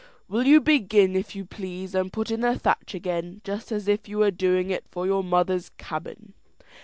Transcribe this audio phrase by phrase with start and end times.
[0.27, 4.09] Will you begin, if you please, and put in the thatch again, just as if
[4.09, 6.33] you were doing it for your mother's cabin?"